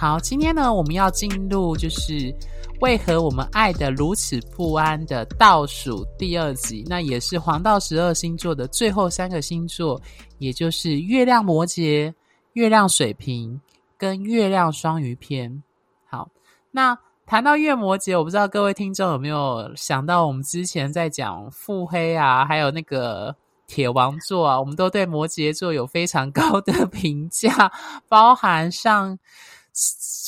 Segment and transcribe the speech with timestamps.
[0.00, 2.32] 好，今天呢，我们要进入就是
[2.80, 10.00] 为何我们爱得如此不安的倒数第二集，那也是黄道十二星座的最后三个星座，
[10.38, 12.14] 也就是月亮摩羯、
[12.52, 13.60] 月亮水瓶
[13.96, 15.60] 跟月亮双鱼篇。
[16.06, 16.28] 好，
[16.70, 16.96] 那
[17.26, 23.34] 谈到月摩羯，我不知道各位听众有没有想到，我们之前在讲腹黑啊，还有那个
[23.66, 27.72] 铁王座啊，我们都对摩羯座有非常高的评价，
[28.08, 29.18] 包含上。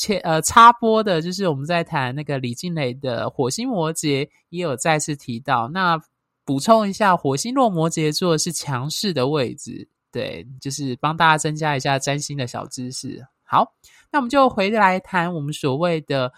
[0.01, 5.67] 切呃插播的，就是我们在谈那个李静蕾的火星摩羯，也有再次提到。
[5.67, 6.01] 那
[6.43, 13.23] 补充一下，火星落摩羯座是强势的位置，对，就是帮大家增加一下占星的小知识。
[13.43, 13.75] 好，
[14.11, 16.33] 那我们就回来谈我们所谓的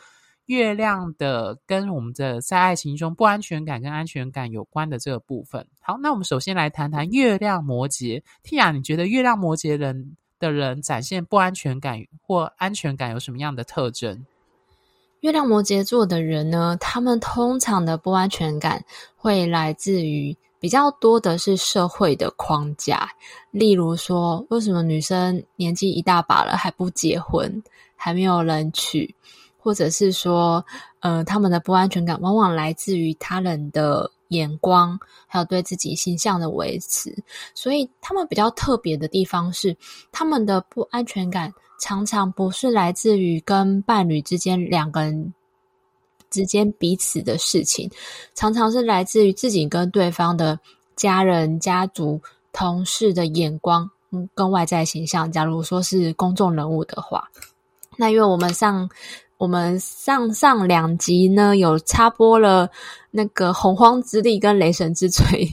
[0.48, 5.66] 月亮的跟我们的在爱情中不安全感跟安全感有关的这个部分。
[5.80, 8.22] 好，那我们首先来谈谈月亮摩羯。
[8.44, 14.25] Tia，你觉得月亮摩羯人的人展现不安全感或安全感有什么样的特征？
[15.22, 18.83] 月亮摩羯座的人呢，他们通常的不安全感
[19.16, 23.09] 会来自于比较多的是社会的框架，
[23.52, 27.64] 例如说，为什么女生年纪一大把了还不结婚，
[27.95, 29.16] 还没有人娶，
[29.58, 30.66] 或者是说，
[30.99, 34.11] 呃，他们的不安全感往往来自于他人的。
[34.34, 37.16] 眼光，还有对自己形象的维持，
[37.53, 39.76] 所以他们比较特别的地方是，
[40.12, 45.34] 他们的不安全感常常不是来自于跟伴侣之间两个人
[46.30, 47.89] 之间彼此的事情，
[48.34, 50.60] 常常是来自于自己跟对方的
[50.95, 52.21] 家人、家族、
[52.52, 55.32] 同事的眼光，嗯，跟外在形象。
[55.32, 57.30] 假如说是公众人物的话，
[57.98, 58.89] 那因为我们上。
[59.43, 62.70] 我们上上两集呢，有插播了
[63.11, 65.45] 那个洪荒之力跟雷神之锤，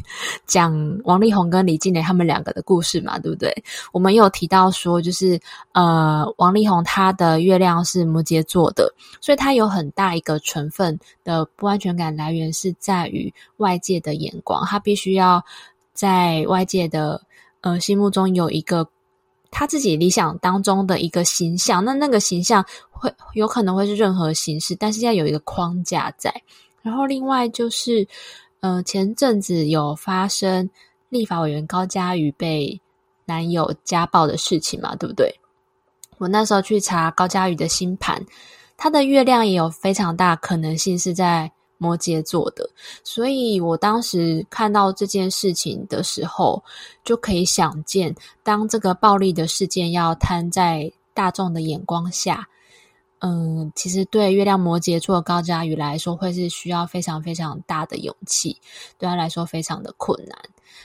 [0.47, 3.53] 讲王力宏跟李静蕾他们两个的故事嘛，对不对？
[3.93, 5.41] 我们有提到说，就是
[5.73, 15.45] 呃，王力宏他的月亮是摩羯座的，所以他有很大一个成分的不安全感来源是在于外界的眼光，他必须要
[15.93, 17.21] 在外界的
[17.61, 18.87] 呃心目中有一个。
[19.51, 26.33] 他自己理想当中的一个形象，那那个形象会有可能会是任何形式，但是要有一个框架在。
[26.83, 28.07] 然后另外就是，
[28.61, 30.71] 呃，前阵子有发生
[31.09, 32.81] 立法委员高嘉瑜被
[33.25, 35.35] 男友家暴的事情嘛，对不对？
[36.19, 38.25] 我那时候去查高嘉瑜的星盘，
[38.77, 41.53] 他的月亮也有非常大可能性是在。
[41.81, 42.69] 摩羯座的，
[43.03, 46.63] 所以我当时看到这件事情的时候，
[47.03, 52.47] 就可以想见，当这个暴力的事件要摊在大众的眼光下，
[53.21, 58.59] 嗯，其实对月亮摩羯座高嘉宇来说，会是需要非常非常大的勇气，
[58.99, 60.39] 对他来说非常的困难。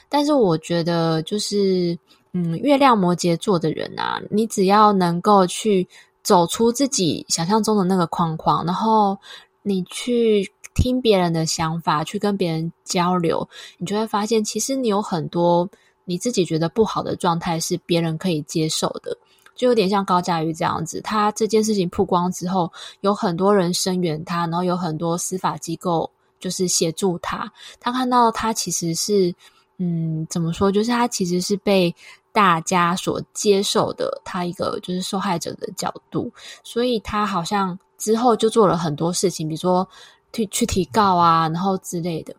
[0.08, 1.98] 但是我觉得，就是
[2.32, 5.86] 嗯，月亮摩羯座的人啊，你只要能够去
[6.22, 9.16] 走出自己想象中的那个框框，然后
[9.66, 10.50] 你去。
[10.78, 15.66] 听别人的想法，去跟别人交流，你就会发现，其实你有很多
[16.04, 19.16] 你自己觉得不好的状态是别人可以接受的，
[19.54, 21.00] 就有点像高嘉瑜这样子。
[21.00, 27.50] 他这件事情曝光之后，有很多人声援他，然后有很多司法机构就是协助他。
[27.80, 29.34] 他看到他其实是，
[29.78, 30.70] 嗯，怎么说？
[30.70, 31.94] 就是他其实是被
[32.32, 36.30] 大家所接受的，他一个就是受害者的角度，
[36.62, 39.88] 所以他好像之后就做了很多事情，比如说。
[40.32, 42.36] 去去提告啊，然后之类的，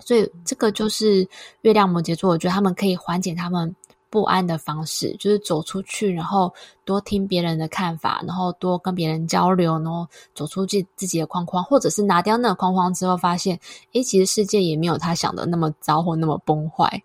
[0.00, 1.26] 所以这个就是
[1.62, 3.74] 月亮摩羯座，我觉得他们可以缓解他们
[4.10, 6.52] 不安的方式，就是走出去，然后
[6.84, 13.58] 多听别人的看法，然后多跟别人交流，然后走出自自己的框框，或者是拿掉那个框框之后，发现，
[13.94, 17.02] 诶，其实世界也没有他想的那么糟或那么崩坏。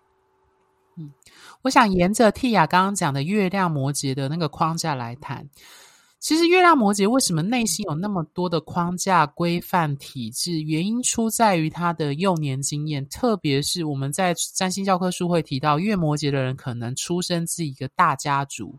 [1.62, 5.48] 我想沿着 Tia 刚刚讲的月亮摩羯的那个框架来谈。
[6.22, 10.62] 其实月亮摩羯为什么内心有那么多的框架、规范、体制？
[10.62, 18.72] 原因出在于他的幼年经验，特别是我们在占星教科书会提到，月摩羯的人可能出生自一个大家族，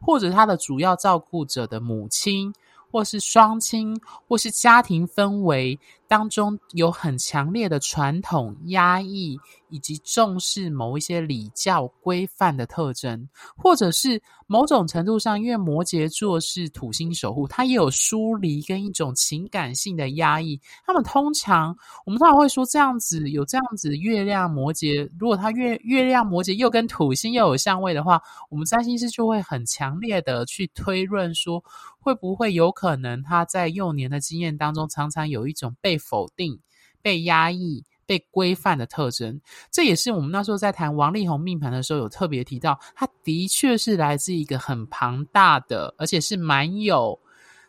[0.00, 2.52] 或者他的主要照顾者的母亲，
[2.90, 3.96] 或是双亲，
[4.26, 5.78] 或是家庭氛围
[6.08, 9.38] 当中有很强烈的传统压抑，
[9.68, 20.58] 以及重视某一些礼教规范的特征，或者是某种程度上，因为摩羯座是土星守护，它也有疏离跟一种情感性的压抑。
[20.86, 21.76] 他们通常，
[22.06, 28.18] 我们通常会说这样子有这样子月亮摩羯，如果他月月亮摩羯又跟土星又有相位的话，
[28.48, 31.62] 我们占星师就会很强烈的去推论说，
[32.00, 36.58] 会不会有可能他在幼年的经验当中，常常有一种被否定、
[37.02, 37.84] 被压抑。
[38.08, 39.38] 被规范的特征，
[39.70, 47.20] 这也是我们那时候在谈王力宏命盘的时候有特别提到，他的确是来自一个很庞大的，而且是蛮有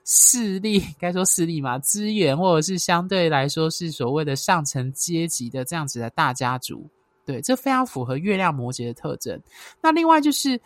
[0.05, 6.89] 势力，该说势力嘛，资源或者是相对来说是所谓的上层阶级的这样子的大家族，
[7.25, 9.37] 对，这非常符合月亮摩羯的特征。
[9.81, 10.57] 那另外就是。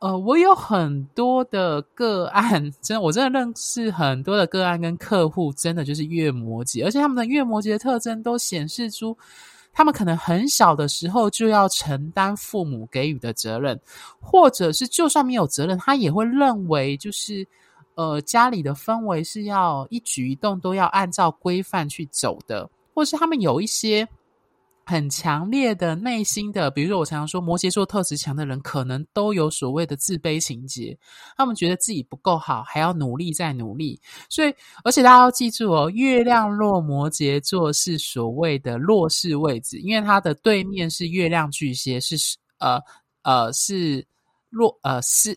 [0.00, 9.16] 呃，我有很多的个案，真的，我真的认识很多的个案跟客户，真的就是月摩羯，而且他们的月摩羯的特征都显示出，
[9.72, 13.76] 他们可能很小的时候就要承担父母给予的责任，
[14.20, 17.44] 或者是就算没有责任，他也会认为就是，
[17.96, 24.08] 呃，家里的氛围是要一举一动都要按照规范去走的，或是他们有一些。
[24.88, 30.98] 很强烈的内心的，比如说我常常说，摩羯座特质强的人，可能都有所谓的自卑情结，
[31.36, 34.00] 他们觉得自己不够好，还要努力再努力。
[34.30, 34.54] 所以，
[34.84, 42.16] 而且大家要记住哦，月亮落摩羯座是所谓的弱势位置，因为它的对面是月亮巨蟹，是
[42.56, 42.80] 呃
[43.24, 44.02] 呃是
[44.48, 45.36] 弱呃是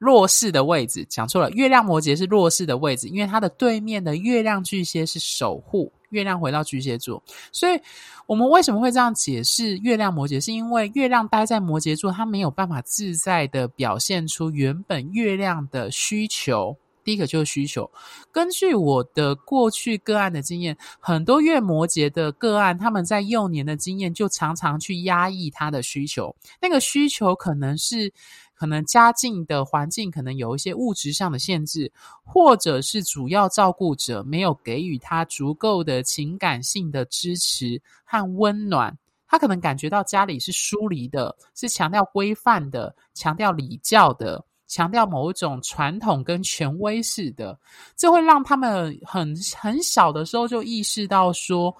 [0.00, 1.06] 弱势的位置。
[1.08, 5.92] 讲错了，月亮摩羯是弱势的位置，因为它的对面的月亮巨蟹是守护。
[6.10, 7.80] 月亮回到巨蟹座，所以
[8.26, 10.44] 我们为什么会这样解释月亮摩羯？
[10.44, 16.76] 是因为月亮待在摩羯座，它没有办法自在的表现出原本月亮的需求。
[17.04, 17.88] 第一个就是需求。
[18.32, 26.34] 根据我的过去个案的经验，很多月摩羯的个案，他们在幼年的经验就常常去压抑他的需求。
[26.60, 28.12] 那个需求可能是。
[28.60, 31.90] 可能家境的环境可能有一些物质上的限制，
[32.22, 38.94] 或者是主要照顾者没有给予他足够的情感性的支持和温暖，
[39.26, 47.58] 他可能感觉到家里是疏离的，是强调规范的，强调礼教的，强调某一种传统跟权威式的，
[47.96, 51.74] 这会让他们很很小的时候就意识到说，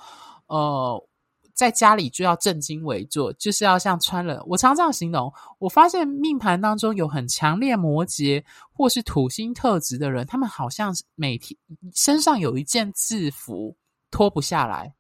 [0.47, 1.07] 呃。
[1.61, 4.43] 在家里就要正襟危坐，就是要像穿了。
[4.47, 8.43] 我常常这样形容，我发现命盘当中有很强烈摩羯
[8.73, 11.55] 或是土星特质的人，他们好像每天
[11.95, 13.77] 身上有一件制服
[14.11, 14.95] 脱不下来。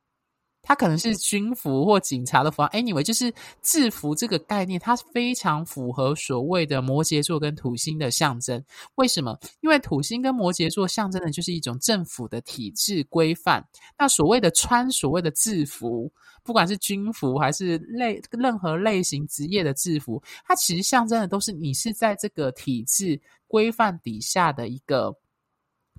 [0.62, 8.62] 他可能是军服或警察的服，anyway，就是制服这个概念，它非常符合所谓的摩羯座跟土星的象征。
[8.96, 9.38] 为什么？
[9.60, 13.66] 因为土星跟摩羯座象征的就是一种政府的体制规范。
[13.98, 16.12] 那所谓的穿所谓的制服。
[16.42, 25.14] 不管是军服还是类任何类型职业的制服，它其实象征的都是你是在这个体制规范底下的一个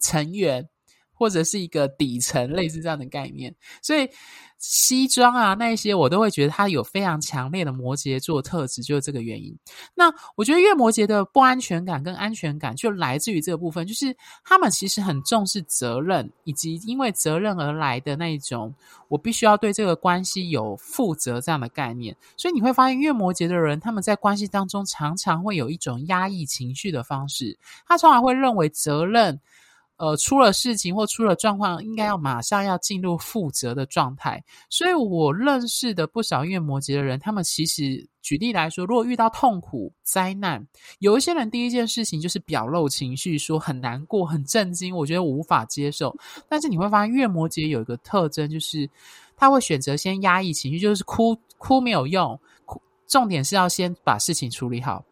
[0.02, 0.68] 成员，
[1.21, 3.53] 或者是一个底层，类似这样的概念。
[3.79, 4.09] 所以
[4.57, 9.56] 西装啊，那一些我都会觉得它有非常强烈的摩羯座特质，就是这个原因。
[9.94, 18.73] 那我觉得月摩羯的不安全感跟安全感就来自于这个部分，就是他们其实很重视责任，以及因为责任而来的那一种，
[19.07, 22.18] 我必须要对这个关系有负责这样的概念。
[22.35, 29.39] 所以你会发现，月摩羯的人他们在关系当中常常会有一种压抑情绪的方式，他常常会认为责任。
[30.02, 34.44] 呃，出了事情或出了状况，应该要马上要进入负责的状态。
[34.68, 40.66] 所以我认识的不少月摩羯的人，他们其实举例来说，如果遇到痛苦、灾难，
[40.98, 46.18] 有一些人第一件事情就是表露情绪，说很难过、很震惊，我觉得我无法接受。
[46.50, 48.90] 但是你会发现，月摩羯有一个特征，就是
[49.38, 55.06] 他会选择先压抑情绪，就是哭，哭没有用，哭，重点是要先把事情处理好。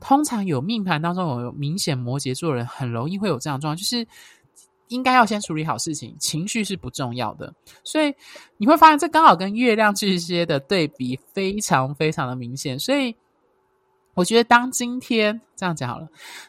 [0.00, 4.06] 通常有命盘当中有明显摩羯座人，很容易会有这样状况，就是
[4.88, 7.54] 应该要先处理好事情，情绪是不重要的。
[7.84, 8.12] 所以
[8.56, 12.78] 你会发现，这刚好跟月亮巨蟹的对比非常非常的明显。
[12.78, 13.14] 所以
[14.14, 16.08] 我觉得，当今天这样讲好了，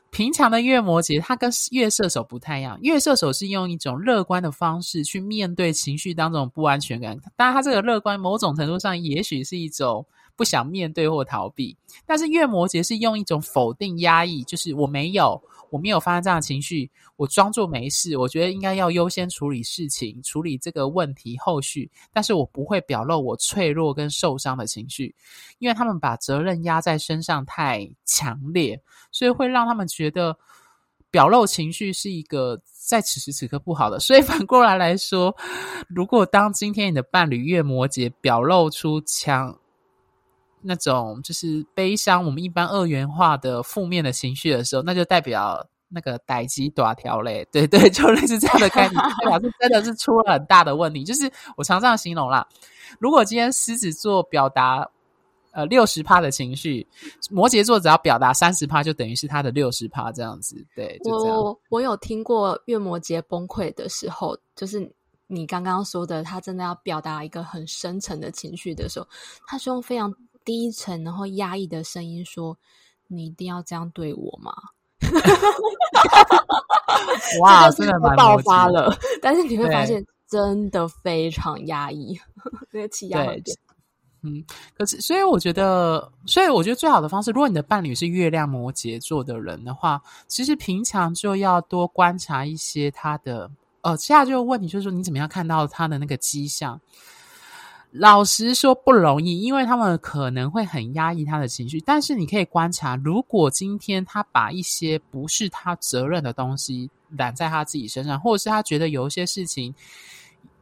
[0.10, 2.78] 平常的月摩羯，他跟月射手不太一样。
[2.82, 10.06] 月射手是用一种乐观的方式去面对情绪当中不安全感，当然，他这个乐观某种程度上也许是一种。
[10.36, 18.18] 不想面对或逃避，但是月摩羯是用一种否定、压抑，就是我没有，我没有发生这样的情绪，我装作没事。
[18.18, 25.14] 我觉得应该要优先处理事情，处理这个问题后续，但是我不会表露我脆弱跟受伤的情绪，
[25.60, 30.36] 因为他们把责任压在身上太强烈，所以会让他们觉得
[31.12, 35.36] 表露情绪是一个在此时此刻不好的，所以反过来来说，
[35.88, 39.56] 如果当今天你的伴侣月摩羯表露出强
[40.64, 51.04] 那种就是悲伤，我们一般二元化的负面的情绪的时候，那就代表那个代志大条嘞，对对， 就类似这样的概念，代表是真的是出了很大的问题。
[51.04, 52.48] 就是我常这样形容啦，
[53.00, 54.90] 如果今天狮子座表达。
[55.56, 56.88] 呃，六十趴的情绪，
[57.30, 60.66] 摩羯座只要表达三十趴，就等于是他的六十趴这样子。
[60.76, 61.38] 对，就这样。
[61.38, 64.92] 我我有听过月摩羯崩溃的时候，就是
[65.28, 69.08] 你刚刚说的，他真的要表达一个很深沉的情绪的时候，
[69.46, 70.12] 他是用非常
[70.46, 72.58] 低沉然后压抑的声音说
[73.08, 74.54] ：“你一定要这样对我吗？”
[77.42, 78.96] 哇，真的蛮爆发了。
[79.22, 82.18] 但是你会发现，真的非常压抑，
[82.72, 83.44] 那个气压很。
[84.26, 84.42] 嗯，
[84.78, 93.52] 可是，所以我觉得，所以我觉得最好的方式，如果你的伴侣是月亮摩羯座的人的话，其实平常就要多观察一些他的。
[93.82, 96.80] 呃，接下来就问你，就是说你怎么样看到他的那个迹象？
[97.94, 101.80] 老实说不容易，因为他们可能会很压抑他的情绪。
[101.82, 109.74] 但是你可以观察，如果今天他把一些不是他责任的东西揽在他自己身上，或者是他觉得有一些事情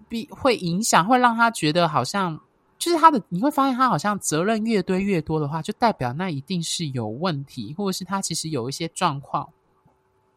[0.09, 2.39] 必会影响，会让他觉得好像。
[2.77, 9.47] 就是他的，你会发现他好像责任越堆越多的话，就代表那一定是有问题，或者是他其实有一些状况，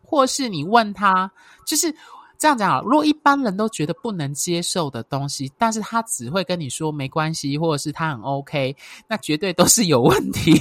[0.04, 1.32] 或是你问他，
[1.64, 1.96] 就是
[2.44, 2.82] 这样讲啊。
[2.84, 8.76] 如果一般人都觉得不能接受的东西，但是他只会跟你说没关系，或者是他很 OK，
[9.08, 10.52] 那绝对都是有问题，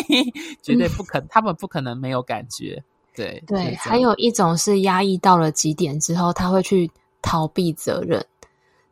[0.60, 2.84] 绝对不可能，他们不可能没有感觉。
[3.16, 6.90] 对对，还有一种是压抑到了极点之后，他会去
[7.22, 8.22] 逃避责任。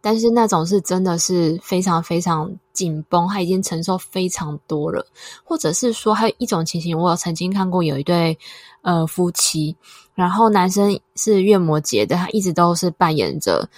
[0.01, 5.05] 但是那种是真的是非常非常紧绷，他已经承受非常多了，
[5.45, 8.39] 或者是说还有一种情形，我有曾经看过有一对
[8.83, 9.77] 呃夫妻，
[10.15, 13.69] 然后男生是月摩羯的，他一直都是扮演着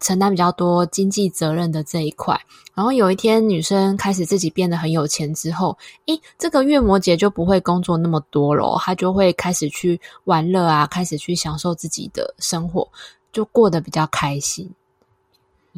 [0.00, 2.40] 承担比较多经济责任的这一块，
[2.74, 12.88] 然后有一天女生开始自己变得很有钱之后，诶，这个月摩羯就不会工作那么多了，他就会开始去玩乐啊，开始去享受自己的生活，
[13.30, 14.68] 就过得比较开心。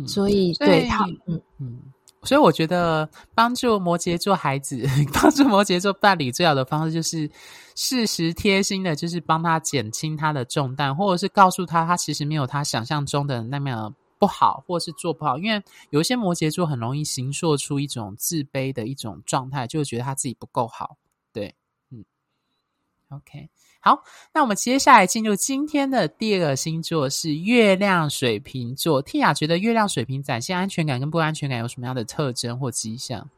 [0.07, 1.79] 所以，所以对他，嗯嗯，
[2.23, 7.31] 所以我觉得帮助摩羯座孩子， 帮助摩羯座伴侣最好的方式就是
[7.75, 15.37] 适时贴心的，就是帮他减轻他的重担，或者是告诉他，他其实没有他想象中的那么不好，或者是做不好。
[15.39, 20.97] 因为有一些摩羯座很容易形塑出一种自卑的一种状态，就觉得他自己不够好。
[23.15, 23.49] ，OK。
[23.85, 24.01] 好，
[24.33, 29.03] 那我们接下来进入今天的第二个星座是月亮水瓶座。
[29.03, 33.29] 蒂雅觉得月亮水瓶展现安全感跟不安全感有什么样的特征或迹象？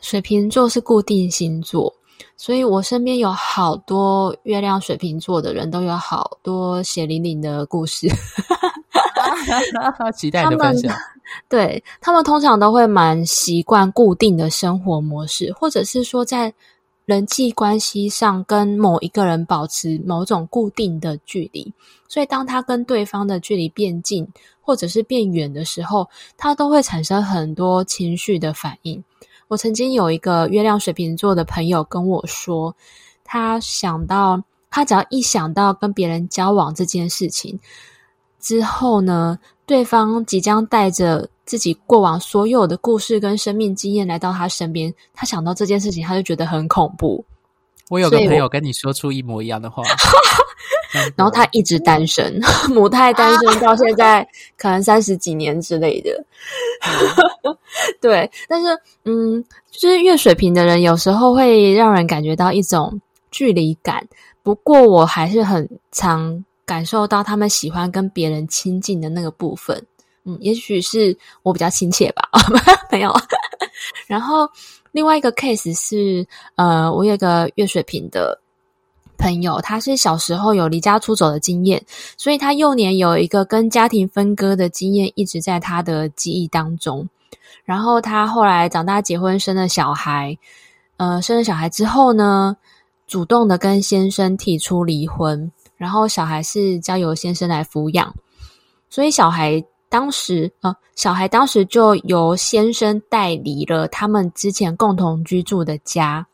[0.00, 1.92] 水瓶座是固定星座，
[2.36, 8.06] 所以我身边有好多月亮水瓶座的人都有好多血淋淋的故事。
[10.14, 10.96] 期待你的分享。
[11.50, 16.54] 对，他们通常都会蛮习惯固定的生活模式，或者是说在。
[17.08, 21.72] 人际关系上跟某一个人保持某种固定的距离，
[22.06, 24.28] 所以当他跟对方的距离变近
[24.60, 29.02] 或者是变远的时候，他都会产生很多情绪的反应。
[29.46, 32.76] 我曾经有一个月亮水瓶座的朋友跟我说，
[33.24, 37.58] 他想到他只要一想到跟别人交往这件事情
[38.38, 47.24] 之后呢，对方即将带着自己过往所有的故事跟生命经验来到他身边，他想到这件事情，他就觉得很恐怖。
[47.88, 49.82] 我有个朋友跟你说出一模一样的话，
[51.16, 52.38] 然后他一直单身，
[52.68, 54.28] 母胎单身到现在
[54.58, 56.10] 可能三十几年之类的。
[57.98, 58.68] 对，但是
[59.06, 63.00] 嗯，就是月水瓶的人有时候会让人感觉到一种
[63.30, 64.06] 距离感，
[64.42, 69.82] 不过我还是很常感受到他们喜欢跟别人亲近的那个部分。
[70.24, 72.28] 嗯，也许是我比较亲切吧，
[72.90, 73.14] 没有。
[74.06, 74.48] 然后
[74.92, 78.38] 另外一个 case 是，呃，我有一个月水瓶的
[79.16, 81.82] 朋友，他是小时候有离家出走的经验，
[82.16, 87.08] 所以他幼年有一个跟家庭分割的经验，一直在他的记忆当中。
[87.64, 90.36] 然后他后来长大结婚生了小孩，
[90.96, 92.56] 呃，生了小孩之后呢，
[93.06, 98.14] 主动的跟先生提出离婚，然后小孩是交由先生来抚养，
[98.90, 99.64] 所以小孩。
[99.88, 106.26] 当时，呃，小孩当时就由先生带离了他们之前共同居住的家。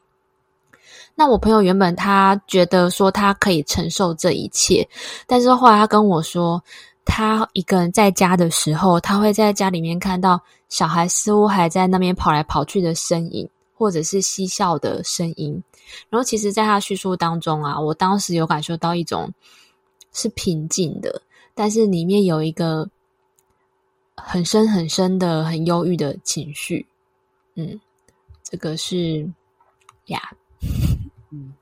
[1.15, 4.89] 那我朋友原本他觉得说他可以承受这一切，
[5.27, 6.61] 但是后来他跟我说，
[7.05, 15.63] 他一个人在家的时候，他会在家里面看到小孩似乎还在那边跑来跑去的身影，或者是嬉笑的声音。
[16.09, 19.33] 然后，其实，在他叙述当中啊，我当时有感受到一种
[20.13, 21.23] 是平静的，
[21.55, 22.89] 但是里面有一个
[24.16, 26.87] 很深很深的、很忧郁的情绪。
[27.56, 27.78] 嗯，
[28.42, 29.28] 这个是
[30.06, 30.21] 呀，
[31.30, 31.52] 嗯，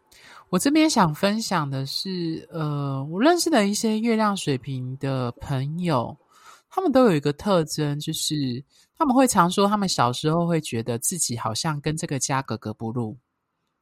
[0.49, 6.17] 我这边想分享的是，呃，我认识的一些月亮水瓶的朋友，
[6.71, 8.63] 他们都有一个特征，就是
[8.97, 13.17] 他们会常说，他们小时候会觉得自己好像跟这个家格格不入。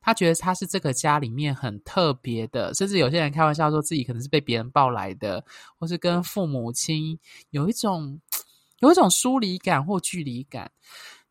[0.02, 5.44] 他觉得他是这个家里面很特别的，甚至有些人开玩笑说自己可能是被别人抱来的，
[5.78, 7.18] 或是跟父母亲
[7.50, 8.18] 有一种
[8.80, 10.70] 有一种疏离感或距离感。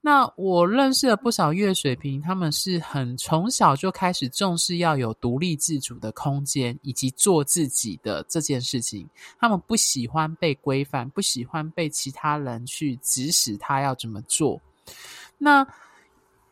[0.01, 9.06] 那我认识了不少月水瓶，他们是很从小就开始重视要有独立自主的空间，以及做自己的这件事情。
[9.38, 14.58] 他们不喜欢被规范，不喜欢被其他人去指使他要怎么做。
[15.38, 15.68] 那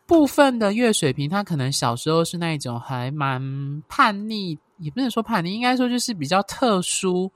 [0.06, 3.42] 部分的月水瓶，他可能小时候是那一种还蛮
[3.88, 7.32] 叛逆，也不能说叛逆，应该说就是比较特殊，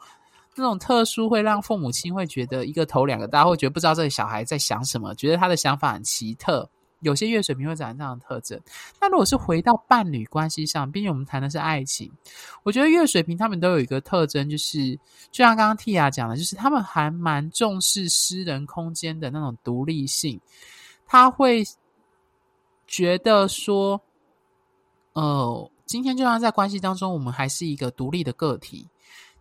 [0.55, 6.70] 那种特殊会让父母亲会觉得一个头两个大，会觉得不知道这个小孩在想什么，觉得他的想法很奇特。
[7.00, 8.60] 有些月水瓶会长这样的特征。
[9.00, 12.12] 那如果是回到伴侣关系上，毕竟我们谈的是爱情，
[12.63, 14.96] 我觉得月水瓶他们都有一个特征，就是
[15.31, 20.39] 就像刚刚 Tia 讲的，就是他们还蛮重视私人空间的那种独立性，
[21.05, 21.63] 他会。
[22.88, 24.01] 觉得说，
[25.13, 28.86] 呃，今天就算在关系当中，我们还是一个独立的个体，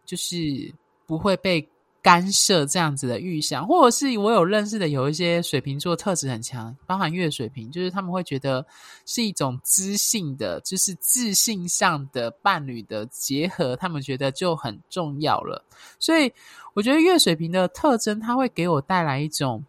[0.05, 0.73] 就是
[1.11, 1.69] 不会被
[2.01, 8.65] 干涉这样子的预想，或者是我有认识的有一些水瓶座特质很强，包含月水瓶，就是他们会觉得
[9.07, 15.65] 是一种知性的，就是自信上的伴侣的结合，他们觉得就很重要了。
[15.99, 16.33] 所以
[16.75, 19.65] 我觉得月水瓶的特征，它会给我带来一种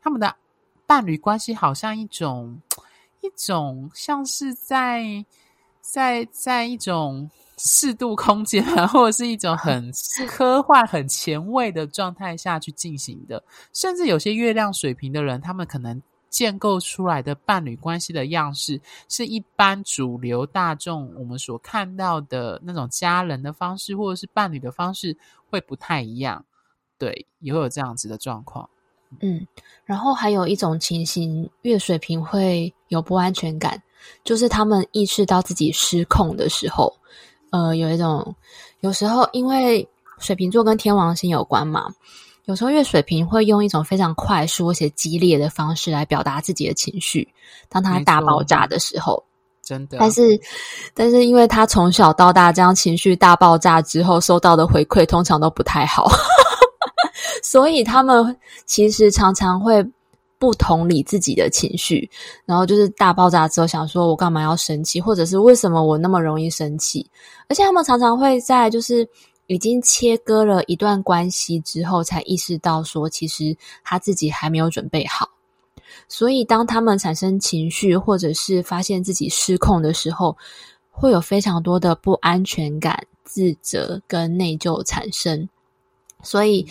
[0.00, 0.36] 他们的
[0.86, 2.60] 伴侣关系，好像一种。
[3.20, 5.24] 一种像是在
[5.80, 9.90] 在在一种适度空间啊， 或者是一种很
[10.26, 13.42] 科幻、很前卫的状态下去进行的，
[13.72, 25.16] 甚至有些月亮水瓶的人，他们可能建构出来的伴侣关系的样式，是一般主流大众我们所看到的那种家人的方式，或者是伴侣的方式，
[25.48, 26.44] 会不太一样。
[26.98, 28.68] 对，也会有这样子的状况。
[29.20, 29.46] 嗯，
[29.84, 33.80] 然后还有一种情形，月水瓶会有不安全感，
[34.24, 36.92] 就是他们意识到自己失控的时候，
[37.54, 38.34] 呃，有一种，
[38.80, 39.88] 有时候因为
[40.18, 41.86] 水瓶座跟天王星有关嘛，
[42.46, 47.32] 有时候月水瓶会用一种非常快速而且激烈的方式来表达自己的情绪，
[47.68, 49.22] 当他大爆炸的时候，
[49.62, 50.36] 真的，但是，
[50.94, 56.10] 但是因为他从小到大这样情绪大爆炸之后收到的回馈通常都不太好。
[57.40, 58.36] 所以他们
[58.66, 59.80] 其实常常会
[60.44, 62.06] 不同理自己的情绪，
[62.44, 67.10] 然后就是大爆炸之后想说：“我干嘛要生气？”或者是“为什么我那么容易生气？”
[67.48, 69.08] 而且他们常常会在就是
[69.46, 75.26] 已经切割了一段关系之后，才意识到说，其实他自己还没有准备好。
[76.06, 80.36] 所以当他们产生情绪，或者是发现自己失控的时候，
[80.90, 85.48] 会有非常多的不安全感、自责跟内疚产生。
[86.22, 86.66] 所以。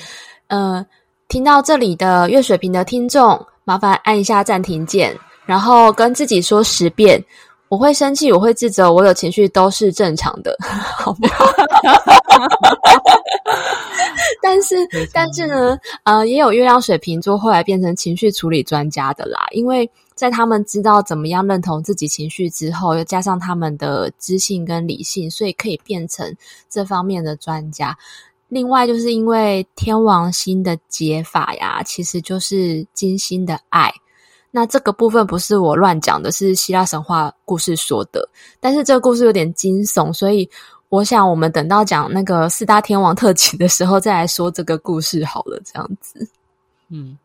[0.47, 0.85] 呃，
[1.29, 7.23] 听到这里的月水瓶的听众，麻烦按一下暂停键，然后跟自己说十遍：
[7.69, 11.45] 我会生气，我会自责，我有情绪都是正常的， 好不好？
[14.41, 14.75] 但是，
[15.13, 26.35] 但是呢，呃，也有月亮水瓶座后来变成情绪处理专家的啦，因为在他们知道怎么样认同自己情绪之后，又加上他们的知性跟理性，所以可以变成
[26.69, 27.97] 这方面的专家。
[28.53, 33.91] 另外，就是因为天王星的解法呀，其实就是金星的爱。
[34.51, 38.29] 那这个部分不是我乱讲的，是希腊神话故事说的。
[38.59, 40.47] 但是这个故事有点惊悚，所以
[40.89, 45.59] 我想我们等到讲那个四大天王特辑的时候再来说这个故事好了。
[45.65, 46.29] 这样子，
[46.89, 47.17] 嗯，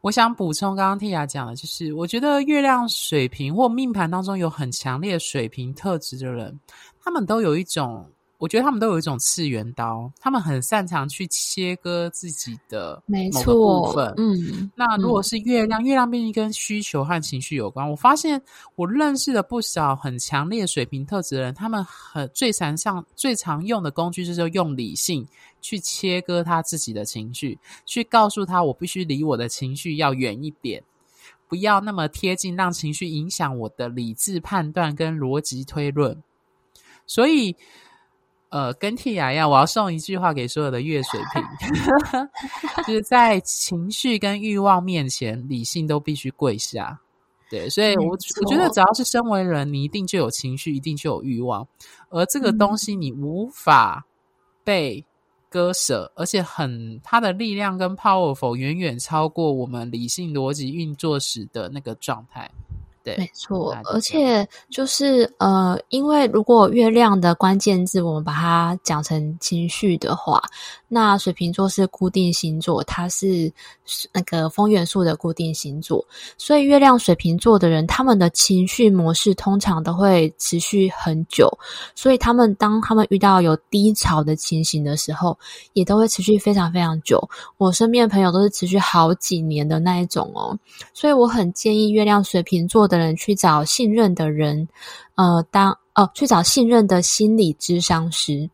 [0.00, 6.56] 我想补充刚刚 Tia 讲的，就是我觉得月亮水瓶或命盘当中有很强烈水瓶特质的人，
[7.02, 8.08] 他们都有一种。
[8.38, 14.14] 我觉得他们都有一种次元刀，他们很擅长去切割自己的某个部分。
[14.16, 17.90] 嗯，那如果是月亮，嗯、月亮毕竟跟需求和情绪有关。
[17.90, 18.40] 我发现
[18.76, 25.26] 我认识了不少很强烈水平特质的人，他们很最常上最常用的工具就是用理性
[25.60, 30.80] 去切割他自己的情绪，去告诉他我必须离我的情绪要远一点，
[31.48, 36.22] 不要那么贴近，让情绪影响我的理智判断跟逻辑推论。
[37.04, 37.56] 所以。
[38.50, 41.42] 呃，跟 Tia 一样，我要送一句话给所有的月水瓶，
[42.86, 46.98] 就是在情绪跟欲望面前，理性都必须跪下。
[47.50, 51.66] 对，所以我我觉得只要是身为人，你一定就有情绪，一定就有欲望，
[52.10, 54.04] 而这个东西你无法
[54.64, 55.04] 被
[55.50, 62.50] 割舍，而且很它的力量跟 powerful 远远超过我们理性逻辑运作时的那个状态。
[63.16, 70.42] 没错，而且就是呃，因为如果月亮的关键字我们把它讲成情绪的话，
[70.88, 73.52] 那水瓶座是固定星座，它是
[74.12, 76.04] 那个风元素的固定星座，
[76.36, 81.48] 所以月亮水瓶座的人，他们的情绪模式通常都会持续很久，
[81.94, 85.38] 所以他们当他们遇到有低潮的情形的时候，
[85.72, 87.18] 也都会持续非常非常久。
[87.56, 90.58] 我身边的朋友都是持续好几年的那一种哦，
[90.92, 94.68] 所以我很建议月亮水瓶座的人去找信任的人，
[95.14, 98.50] 呃，当哦，去找信任的心理咨商师，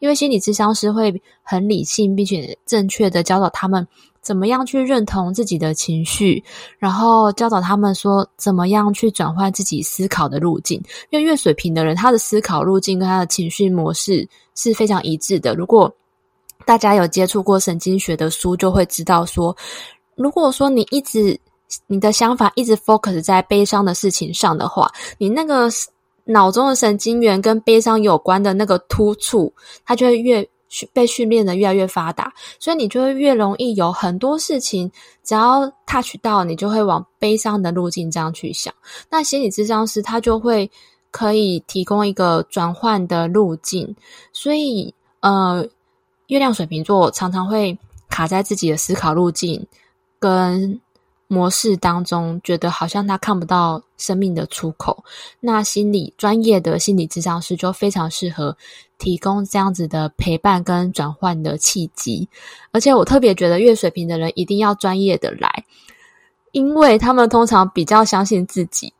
[0.00, 3.86] 因为心理咨商师会很理性并且正确的教导他们
[4.20, 6.42] 怎么样去认同自己的情绪，
[6.78, 10.82] 然后教导他们说怎么样去转换自己思考的路径。
[11.10, 15.54] 因为月水瓶的人，他的思考路径跟他的情绪模式是非常一致的。
[15.54, 15.92] 如果
[16.64, 19.54] 大家有接触过神经学的书，就会知道说，
[20.14, 21.38] 如果说你一直
[21.86, 25.68] 你的想法一直 focus 在悲伤的事情上的话，你那个
[26.24, 29.52] 脑中的神经元跟悲伤有关的那个突触，
[29.84, 30.48] 它就会越
[30.92, 34.90] 被训练的越来越发达，所以你就会越容易有很多事情，
[35.22, 38.72] 只要 touch 到你，就会往悲伤的路径这样去想。
[39.10, 40.70] 那心理咨商师他就会
[41.10, 43.94] 可以提供一个转换的路径，
[44.32, 45.64] 所以呃，
[46.28, 49.66] 月亮水瓶座常常会卡在自己的思考路径
[50.18, 50.80] 跟。
[51.34, 55.04] 模式当中，觉得好像他看不到生命的出口。
[55.40, 58.56] 那心理专业的心理咨商师就非常适合
[58.96, 62.28] 提供这样子的陪伴跟转换的契机。
[62.70, 65.64] 而且我特别觉得月水瓶的人一定要专业的来，
[66.52, 68.93] 因为他们通常比较相信自己。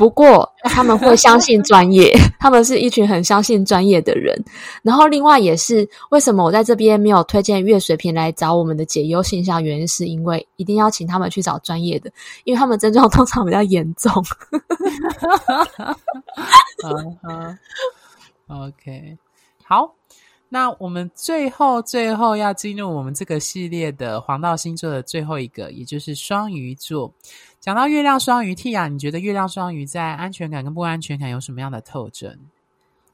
[0.00, 2.10] 不过他们会相信专业，
[2.40, 4.42] 他们是一群很相信专业的人。
[4.82, 12.10] 然后另外也是为什么我在这边没有推荐月水瓶来找我们的解忧信箱，原因是因为一定要请他们去找专业的，
[12.44, 14.10] 因为他们症状通常比较严重。
[16.82, 17.58] 嗯嗯
[18.48, 19.18] ，OK，
[19.64, 19.92] 好，
[20.48, 27.12] 那我们最后最后要进入我们这个系列的黄道星座的最后一个，也就是双鱼座。
[27.60, 32.34] 讲到月亮双鱼，Tia，你觉得月亮双鱼在安全感跟不安全感有什么样的特征？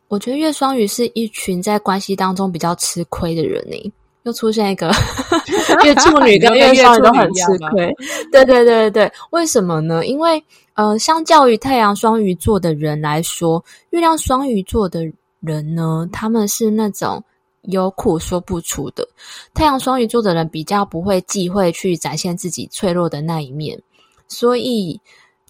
[0.07, 3.93] 我觉得月双鱼是一群在关系当中比较吃亏的人呢。
[4.23, 4.89] 又出现一个
[5.85, 7.93] 月处女跟月双鱼都很吃亏。
[8.31, 10.07] 对对对对对，为什么呢？
[10.07, 10.43] 因为
[10.75, 15.05] 呃，相较于太阳双鱼座的人来说，月亮双鱼座的
[15.41, 17.23] 人呢，他们是那种
[17.63, 19.07] 有苦说不出的。
[19.55, 23.81] 太阳双鱼座的人比较不会忌讳去展现自己脆弱的那一面。
[24.29, 25.01] 所以，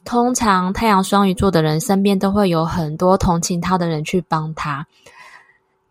[0.05, 4.87] 通常太阳双鱼座的人身边都会有很多同情他的人去帮他，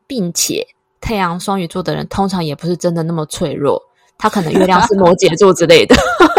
[0.08, 0.65] 并且
[1.02, 3.82] 太阳双鱼座的人通常也不是真的那么脆弱，
[4.17, 5.95] 他可能月亮是摩羯座之类的。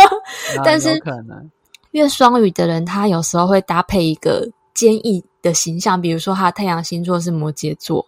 [0.64, 0.98] 但是，
[1.90, 8.06] 月双鱼的人他有时候会搭配一个坚毅的形象，比如说他太阳星座是摩羯座，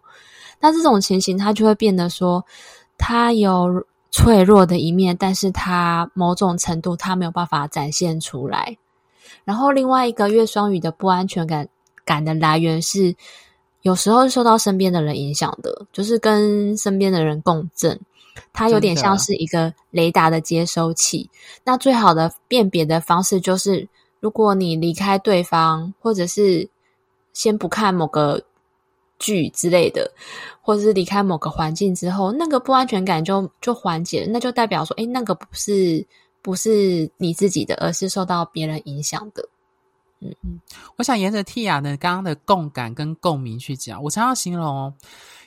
[0.61, 2.45] 那这种情形他就会变得说
[2.97, 3.85] 他有。
[4.11, 8.77] 脆弱的一面，但是他某种程度他没有办法展现出来。
[9.45, 11.69] 然后另外一个月双鱼的不安全感
[12.05, 13.15] 感的来源是，
[13.83, 18.01] 有时候是受到身边的人影响的，就是跟身边的人共振，
[18.53, 21.31] 它有点像是一个雷达的接收器。
[21.65, 23.89] 那最好的辨别的方式就是，
[24.21, 26.69] 如果你离开对方，或者是
[27.33, 28.43] 先不看某个。
[29.19, 30.11] 剧之类的，
[30.61, 36.07] 或者是离开某个环境之后，那个不安全感就就缓解，那就代表说，诶，那个不是
[36.41, 39.49] 不是你自己的，而是受到别人影响的。
[40.21, 40.61] 嗯嗯，
[40.97, 44.93] 我想沿着 Tia 的刚刚的共感跟共鸣去讲，我常常形容，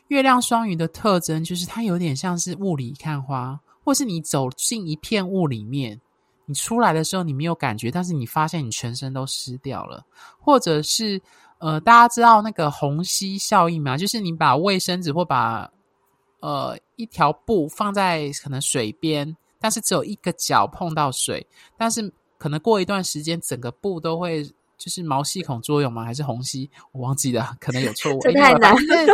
[0.08, 6.00] 月亮双鱼的特征就是它有点像是雾里看花，或是你走进一片雾里面，
[6.46, 10.06] 你出来的时候你没有感觉，但是你发现你全身都湿掉了，
[10.40, 11.22] 或者是。
[11.62, 13.96] 呃，大家知道那个虹吸效应吗？
[13.96, 15.72] 就是你把卫生纸或把
[16.40, 21.46] 呃一条布放在可能水边，但是只有一个角碰到水，
[21.78, 24.44] 但是可能过一段时间，整个布都会
[24.76, 26.04] 就是毛细孔作用吗？
[26.04, 26.68] 还是虹吸？
[26.92, 28.20] 我忘记了，可能有错误。
[28.26, 29.14] 这太难了。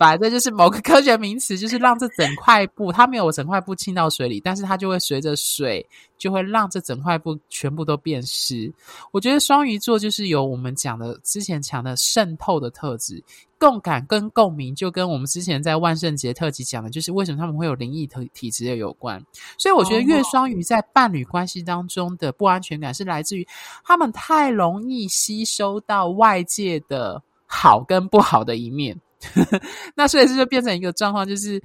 [0.00, 5.86] 摆的就是某个科学名词，就是让这整块布，它没有整块布浸到水里，但是它就会随着水，
[6.16, 8.72] 就会让这整块布全部都变湿。
[9.10, 13.22] 我觉得双鱼座就是有我们讲的之前讲的渗透的特质，
[13.58, 19.22] 共感跟共鸣，就跟我们之前在万圣节特辑讲的，就是为什么他们会有灵异体体质的有关。
[19.58, 23.46] 所以我觉得月双鱼在伴侣关系当中的不安全感是来自于
[23.84, 28.98] 他们太容易吸收到外界的好跟不好的一面。
[29.94, 31.62] 那所以这就变成一个状况，就是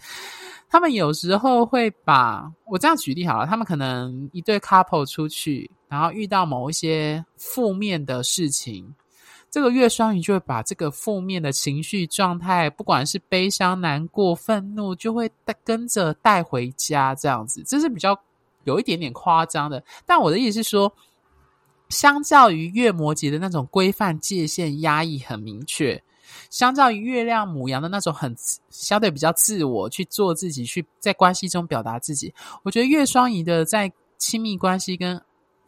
[0.69, 8.93] 他们有时候会把我这样举例好了，他们可能一对 couple 出去，然后遇到某一些负面的事情，
[9.49, 18.19] 这个月双鱼就会把这个负面的情绪状态，不管是悲伤、难过、愤怒，就会带跟着带回家，这样子，这是比较
[18.65, 19.81] 有一点点夸张的。
[20.05, 20.91] 但我的意思是说，
[21.87, 26.03] 相较于月摩羯的那种规范界限、压抑很明确。
[26.49, 28.35] 相较于月亮母羊的那种很
[28.69, 32.33] 相对比较自我去做自己，去在关系中表达自己，
[32.63, 35.21] 我觉得月双鱼的在亲密关系跟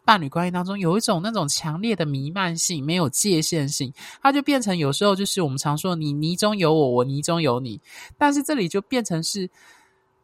[0.04, 3.92] 伴侣关系当中有一种那种强烈的弥漫性，没有界限性，
[4.22, 7.80] 它就变成有时候就是我们常说你泥中有我，我泥中有你，
[8.16, 9.50] 但是这里就变成是，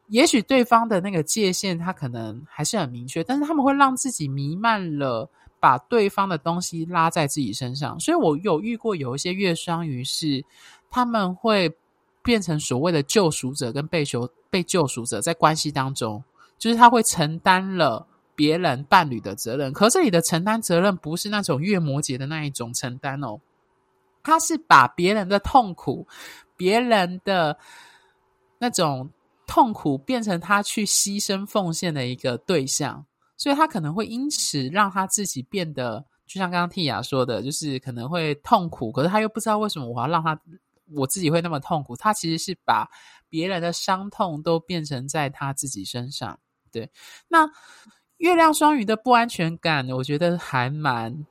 [0.09, 5.29] 也许对方的那个界限他可能还是很明确，但是他们会让自己弥漫了。
[5.65, 10.45] 把对方的东西拉在自己身上，所以我有遇过有一些月双鱼是
[10.91, 11.75] 他们会
[12.23, 16.23] 变成所谓的救赎者跟被救被救赎者，在关系当中，
[16.59, 19.73] 就是他会承担了别人伴侣的责任。
[19.73, 23.41] 可这里的承担责任不是那种月摩羯的那一种承担哦，
[24.23, 26.07] 他是把别人的痛苦、
[26.59, 27.57] 别人的
[28.59, 29.09] 那种
[29.47, 33.07] 痛苦变成他去牺牲奉献的一个对象。
[33.37, 40.39] 所以他可能会因此让他自己变得，就像刚刚蒂亚说的，就是可能会痛苦，可是他又不知道为什么我要让他，
[40.95, 41.97] 我自己会那么痛苦。
[41.97, 42.89] 他其实是把
[43.29, 46.39] 别人的伤痛都变成在他自己身上。
[46.71, 46.91] 对，
[47.29, 47.49] 那
[48.19, 51.27] 月亮双鱼的不安全感，我觉得还蛮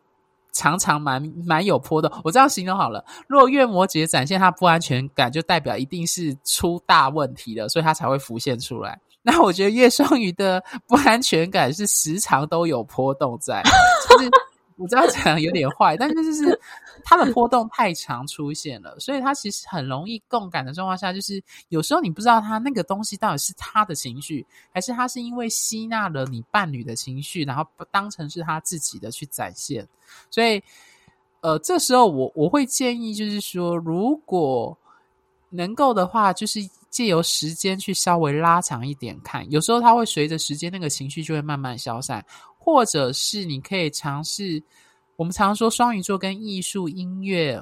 [0.51, 2.11] 常常蛮蛮有波的。
[2.23, 8.99] 我这样形容好了，如果月摩羯展现他不安全感，就代表一定是出大问题了，所以他才会浮现出来。
[9.25, 13.63] 那我觉得月双鱼的不安全感是时常都有波动在，
[14.09, 14.29] 就是
[14.75, 16.59] 我知道讲有点坏，但是就是
[17.05, 29.87] 它的波动太常出现了，所以它其实很容易共感的状况下，就是有时候你不知道他那个东西到底是他的情绪，还是他是因为吸纳了你伴侣的情绪，然后当成是他自己的去展现。
[30.29, 30.61] 所以，
[31.39, 34.77] 呃，这时候我我会建议，就是说，如果
[35.51, 36.59] 能够的话，就是。
[36.93, 42.23] 借由时间去稍微拉长一点看，有时候它会随着时间那个情绪就会慢慢消散，
[42.59, 44.61] 或者是你可以尝试，
[45.15, 47.59] 我们常说双鱼座跟艺术、音乐、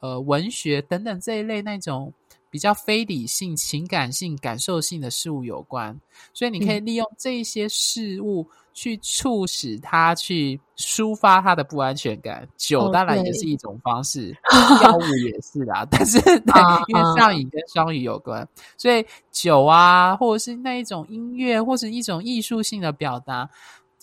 [0.00, 2.12] 呃文学等等这一类那种
[2.54, 6.00] 比较非理性、情感性、感受性的事物有关，
[6.32, 8.46] 所以你可以利用这一些事物。
[8.76, 14.36] 去促使他去抒发他的不安全感，酒当然也是一种方式，
[14.82, 15.86] 药、oh, 物也是啦。
[15.88, 16.52] 但是 对，
[16.88, 18.44] 因为上瘾跟双鱼有关，
[18.76, 23.48] 所以酒啊，或者是那一种音乐，或是一种艺术性的表达，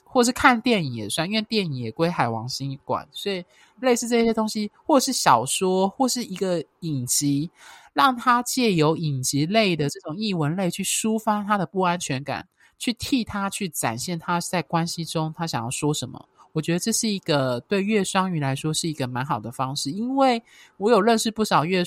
[0.06, 3.44] 或是看电影也算，因为电影也归海王星管，所以
[3.82, 7.52] 类似这些东西，或是小说，或是一个影集，
[7.94, 12.48] 让他借由影集类的这种译文类去抒发他的不安全感。
[12.80, 16.20] 去替他去展现他在关系中他想要说什么，
[16.52, 20.42] 我觉得这是一个对月双鱼来说是一个蛮好的方式，因为
[20.78, 21.84] 我有认识不少月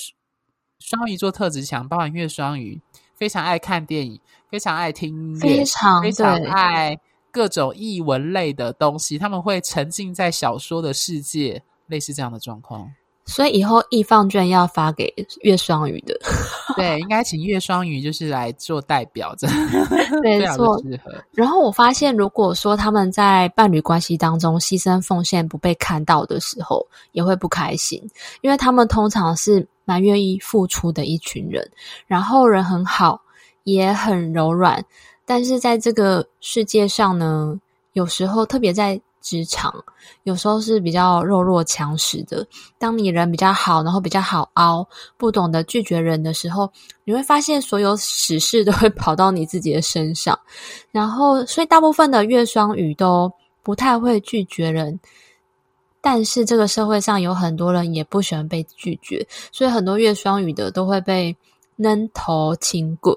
[0.79, 2.81] 双鱼座特质强，包含月双鱼
[3.17, 6.97] 非常爱看电影，非常爱听音乐，非常非常爱
[7.33, 12.89] 各种译文类的东西，他们会沉浸在小说的世界，类似这样的状况。
[13.27, 16.15] 所以以后艺 FUN 券要发给月双鱼的，
[16.77, 19.49] 对，应该请月双鱼就是来做代表，这
[20.23, 20.79] 没错。
[21.33, 27.99] 然后我发现，如果说他们在伴侣关系当中牺牲奉献不被看到的时候，也会不开心，
[28.43, 31.67] 因为他们通常是蛮愿意付出的一群人，
[32.07, 33.23] 然后人很好，
[33.65, 34.85] 也很柔软，
[35.25, 37.59] 但是在这个世界上呢，
[37.95, 39.01] 有时候特别在。
[39.25, 39.75] 职场
[40.25, 42.47] 有时候是比较弱肉强食的。
[42.79, 46.71] 当你人比较好，然后比较好凹，不懂得拒绝人的时候，
[47.05, 50.39] 你会发现所有死事都会跑到你自己的身上。
[50.93, 53.33] 然后，所以大部分的月双鱼都
[53.63, 55.01] 不太会拒绝人。
[56.03, 61.35] 但是这个社会上有很多人也不喜欢被拒绝，所以很多月双鱼的都会被
[61.77, 63.17] 扔头轻滚。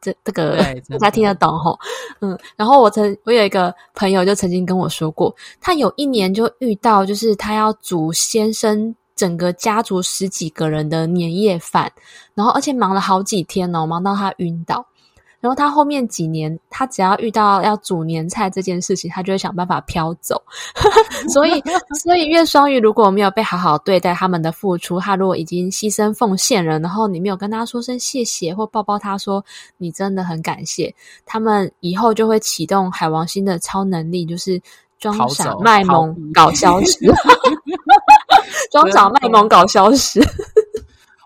[0.00, 0.56] 这这个
[0.98, 1.78] 大家听得懂吼，
[2.20, 11.92] 嗯，然后我曾我有一个朋友就曾经跟我说过，他有一年就遇到，就是他要煮先生整个家族十几个人的年夜饭，
[12.34, 14.86] 然后而且忙了好几天哦，忙到他晕倒。
[15.42, 20.40] 然后他后面几年，他只要遇到要煮年菜这件事情，他就会想办法飘走。
[21.28, 21.60] 所以，
[22.00, 29.44] 所以月双鱼如果没有被好好对待他们的付出，他如果已经牺牲奉献了，然后你没有跟他说声谢谢，或抱抱他说
[29.78, 30.94] 你真的很感谢，
[31.26, 34.62] 他们以后就会启动海王星的超能力，就是
[35.00, 36.98] 装 傻卖萌搞消失，
[38.70, 40.20] 装傻卖萌搞消失。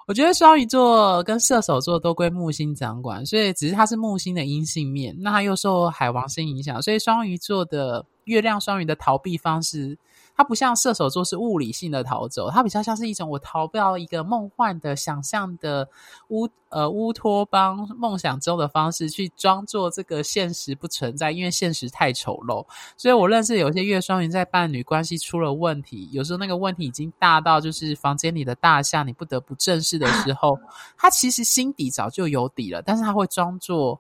[0.07, 9.99] 我觉得双鱼座跟射手座都归木星掌管，所以只是它是木星的阴性面，那它又受海王星影响，所以双鱼座的月亮双鱼的逃避方式。
[10.37, 15.88] 它不像射手座是物理性的逃走，它比较像是一种我逃不到一个梦幻的想象的
[16.29, 22.66] 乌呃乌托邦梦想中的方式去装作这个现实不存在，因为现实太丑陋。
[22.96, 30.59] 所以我认识有些月双鱼在伴侣关系出了问题，有时候那个问题已经大到就是房间里的大象你不得不正视的时候，
[30.99, 33.99] 他其实心底早就有底了，但是他会装作。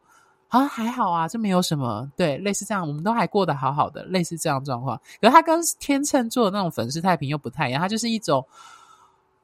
[0.58, 2.10] 啊，还好啊，这没有什么。
[2.16, 5.00] 对，类似这样，我们都还过得好好的，类似这样状况。
[5.20, 8.46] 可是他跟天秤座的那种粉饰太平又不太一样，他就是一种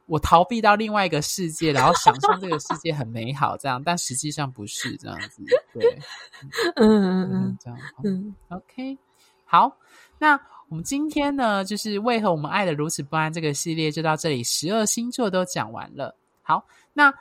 [0.06, 5.42] 我逃避到另外一个世界，然后想象这个世界很美好，这样，但实际上不是这样子。
[5.72, 5.98] 对，
[6.76, 8.98] 嗯嗯嗯，这样，嗯，OK，
[9.44, 9.76] 好，
[10.18, 16.16] 那我们今天呢，就是为何我们爱的如此不安这个系列就到这里，十二星座都讲完了。
[16.42, 17.12] 好，那。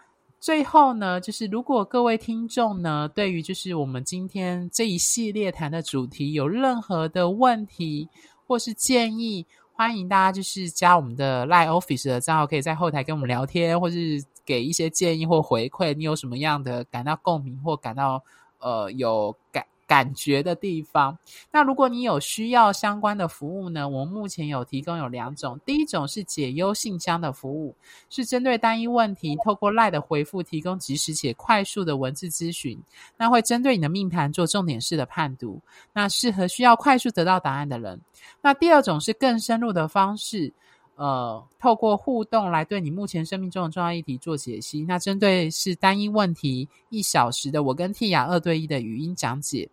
[0.42, 8.10] 最后呢，就是如果各位听众呢，对于就是我们今天这一系列谈的主题有任何的问题
[8.48, 15.94] 或是建议，欢迎大家就是加我们的 Line Office 的账号，可以在后台跟我们聊天，或是给一些建议或回馈。
[15.94, 18.24] 你有什么样的感到共鸣或感到
[18.58, 21.20] 呃有感感觉的地方，
[21.52, 27.76] 那如果你有需要相关的服务呢，我们目前有提供有两种，第一种是解忧信箱的服务，
[28.10, 32.82] 是针对单一问题，透过 LINE 的回复提供及时且快速的文字咨询，
[33.18, 38.00] 那会针对你的命盘做重点式的判读，那适合需要快速得到答案的人。
[38.42, 40.54] 那第二种是更深入的方式。
[40.98, 44.84] 呃，透过互动来对你目前生命中的重要议题做解析。
[44.84, 49.68] 那针对是单一问题，一小时的我跟 T 亚二对一的语音讲解，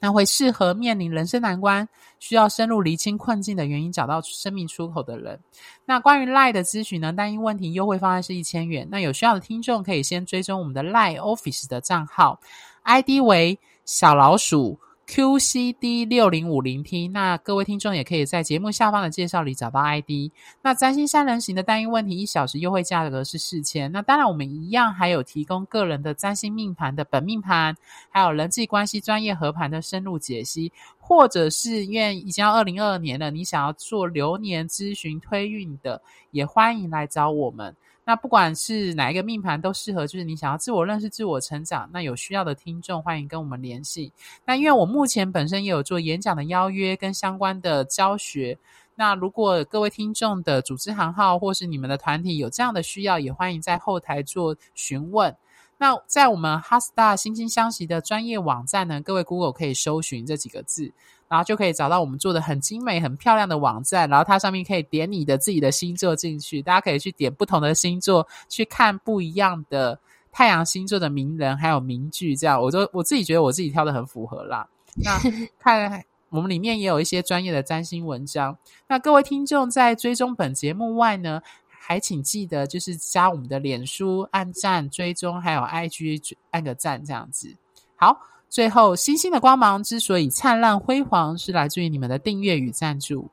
[0.00, 5.40] 那会适合面临人生难关，需要深入厘清困境的原因，找到生命出口的人。
[5.84, 8.86] 那关于 Lie 的咨询呢，单一问题优惠方案是一千元。
[8.90, 12.40] 那有需要的听众可以先追踪我们的 Lie Office 的账号
[12.82, 14.78] ，ID 为小老鼠。
[15.06, 20.32] QCD 六零五零 T，那各位听众也可以在节目下方的介绍里找到 ID。
[20.62, 23.92] 那占星三人行的单一问题一小时优惠价格是四千。
[23.92, 27.76] 那当然，我们一样还有提供个人的占星命盘的本命盘，
[28.08, 37.76] 还有人际关系专业合盘的深入解析，或者是愿已经要二零二二年了，你想要做流年咨询推运的，也欢迎来找我们。
[38.06, 44.12] 那不管是哪一个命盘都适合，就是你想要自我认识、自我成长，那有需要的听众欢迎跟我们联系。
[44.44, 48.58] 那因为我目前本身也有做演讲的邀约跟相关的教学，
[48.94, 55.34] 那如果各位听众的组织行号或是你们的团体有这样的需要，也欢迎在后台做询问。
[55.76, 60.92] 那在我们 HeartStar 心星相惜的专业网站呢，各位 Google 可以搜寻这几个字。
[61.34, 69.98] 然后就可以找到我们做的很精美、很漂亮的网站，然后它上面可以点你的自己的星座进去，大家可以去点不同的星座，去看不一样的
[70.30, 74.64] 太阳星座的名人还有名句，这样我都我自己觉得我自己挑的很符合啦。
[74.94, 75.18] 那
[75.58, 78.56] 看我们里面也有一些专业的占星文章。
[78.86, 87.52] 那各位听众在追踪本节目外呢，还请记得就是加我们的脸书按赞追踪，还有 IG 按个赞这样子。
[87.96, 88.16] 好。
[88.54, 93.28] 最后，星星的光芒之所以灿烂辉煌，是来自于你们的订阅与赞助。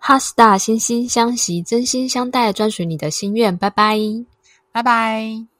[0.00, 3.54] HeartStar 心星相惜，真心相待，专属你的心愿。
[3.54, 3.98] 拜拜，
[4.72, 5.51] 拜拜。